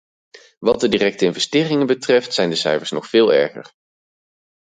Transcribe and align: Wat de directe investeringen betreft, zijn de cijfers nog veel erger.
Wat 0.59 0.79
de 0.79 0.87
directe 0.87 1.25
investeringen 1.25 1.87
betreft, 1.87 2.33
zijn 2.33 2.49
de 2.49 2.55
cijfers 2.55 2.91
nog 2.91 3.07
veel 3.07 3.33
erger. 3.33 3.73